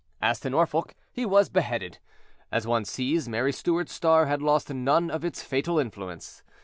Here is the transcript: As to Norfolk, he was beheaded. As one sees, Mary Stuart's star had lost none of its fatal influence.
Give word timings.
As 0.19 0.39
to 0.39 0.49
Norfolk, 0.49 0.95
he 1.13 1.27
was 1.27 1.47
beheaded. 1.47 1.99
As 2.51 2.65
one 2.65 2.85
sees, 2.85 3.29
Mary 3.29 3.51
Stuart's 3.53 3.93
star 3.93 4.25
had 4.25 4.41
lost 4.41 4.73
none 4.73 5.11
of 5.11 5.23
its 5.23 5.43
fatal 5.43 5.77
influence. 5.77 6.41